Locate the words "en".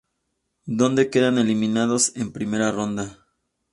2.15-2.33